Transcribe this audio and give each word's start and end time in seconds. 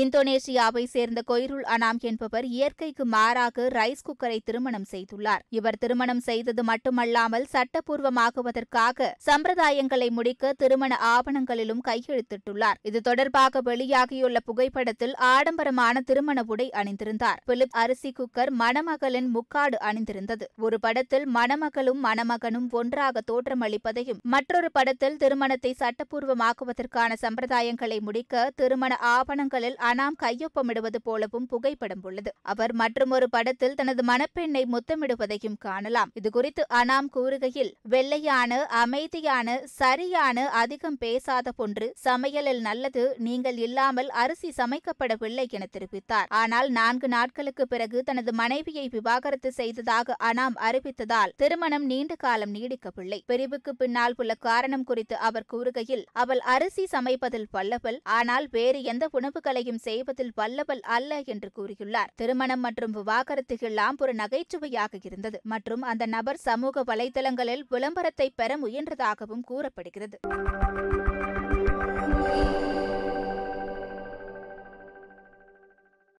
இந்தோனேசியாவை 0.00 0.82
சேர்ந்த 0.84 1.20
கொய்ருல் 1.30 1.66
அனாம் 1.74 1.98
என்பவர் 2.10 2.46
இயற்கைக்கு 2.54 3.04
மாறாக 3.06 3.66
ரைஸ் 3.68 4.04
குக்கரை 4.08 4.38
திருமணம் 4.44 4.86
செய்துள்ளார். 4.92 5.42
இவர் 5.48 5.78
திருமணம் 5.78 6.22
செய்தது 6.28 6.62
மட்டுமல்லாமல் 6.64 7.46
சட்டப்பூர்வமாகுவதற்காக 7.52 9.08
சம்பிரதாயங்களை 9.26 10.08
முடிக்க 10.10 10.52
திருமண 10.62 10.98
ஆவணங்களிலும் 11.12 11.82
கையெழுத்திட்டுள்ளார். 11.88 12.80
இது 12.82 13.00
தொடர்பாக 13.00 13.62
வெளியாகியுள்ள 13.70 14.40
புகைப்படத்தில் 14.44 15.14
ஆடம்பரமான 15.32 16.00
திருமண 16.00 16.44
உடை 16.46 16.70
அணிந்திருந்தார். 16.70 17.38
பிலிப் 17.44 17.76
அரிசி 17.82 18.12
குக்கர் 18.18 18.52
மணமகளின் 18.62 19.30
முக்காடு 19.36 19.78
அணிந்திருந்தது. 19.90 20.44
ஒரு 20.56 20.80
படத்தில் 20.80 21.28
மணமகளும் 21.28 22.02
மணமகனும் 22.08 22.68
ஒன்றாக 22.80 23.22
தோற்றமளிப்பதையும் 23.32 24.20
மற்றொரு 24.34 24.70
படத்தில் 24.72 25.16
திருமணத்தை 25.16 25.74
சட்டப்பூர்வமாக்குவதற்கான 25.84 27.12
சம்பிரதாயங்களை 27.22 28.00
முடிக்க 28.00 28.50
திருமண 28.56 28.92
ஆவணங்களில் 29.14 29.80
அனாம் 29.88 30.16
கையொப்பமிடுவது 30.22 30.98
போலவும் 31.08 31.46
புகைப்படம் 31.52 32.02
உள்ளது. 32.08 32.30
அவர் 32.52 32.72
மற்றுமொரு 32.80 33.26
படத்தில் 33.34 33.76
தனது 33.80 34.02
மணப்பெண்ணை 34.10 34.62
முத்தமிடுவதையும் 34.74 35.58
காணலாம். 35.66 36.12
இதுகுறித்து 36.18 36.62
அனாம் 36.80 37.08
கூறுகையில் 37.16 37.72
வெள்ளையான 37.94 38.60
அமைதியான 38.82 39.56
சரியான 39.80 40.46
அதிகம் 40.62 40.98
பேசாத 41.04 41.52
போன்று 41.58 41.88
சமையலில் 42.06 42.62
நல்லது 42.68 43.04
நீங்கள் 43.26 43.58
இல்லாமல் 43.66 44.10
அரிசி 44.22 44.50
சமைக்கப்படவில்லை 44.60 45.46
என 45.56 45.68
தெரிவித்தார். 45.76 46.28
ஆனால் 46.42 46.68
நான்கு 46.78 47.08
நாட்களுக்கு 47.16 47.66
பிறகு 47.72 48.00
தனது 48.10 48.32
மனைவியை 48.42 48.86
விவாகரத்து 48.96 49.52
செய்ததாக 49.60 50.16
அனாம் 50.30 50.58
அறிவித்ததால் 50.68 51.34
திருமணம் 51.42 51.86
நீண்ட 51.92 52.12
காலம் 52.24 52.54
நீடிக்கவில்லை. 52.56 53.20
பிரிவுக்கு 53.32 53.74
பின்னால் 53.82 54.16
உள்ள 54.20 54.32
காரணம் 54.48 54.86
குறித்து 54.90 55.16
அவர் 55.28 55.48
கூறுகையில் 55.52 56.04
அவள் 56.22 56.42
அரிசி 56.54 56.84
சமைப்பதில் 56.94 57.48
வல்லவள் 57.56 58.00
ஆனால் 58.18 58.46
வேறு 58.56 58.80
எந்த 58.92 59.04
உணவுகளையும் 59.18 59.73
செய்வதில் 59.78 60.32
வல்லவல் 60.34 60.80
அல்ல 60.80 61.20
என்று 61.24 61.50
கூறியுள்ளார். 61.54 62.10
திருமணம் 62.14 62.60
மற்றும் 62.60 62.90
விவாகரத்து 62.90 63.56
எல்லாம் 63.60 63.96
ஒரு 63.98 64.14
நகைச்சுவையாக 64.14 64.98
இருந்தது 65.02 65.40
மற்றும் 65.42 65.82
அந்த 65.82 66.06
நபர் 66.06 66.36
சமூக 66.36 66.82
வலைதளங்களில் 66.82 67.64
விளம்பரத்தை 67.68 68.30
பெற 68.30 68.56
முயன்றதாகவும் 68.56 69.44
கூறப்படுகிறது. 69.44 70.18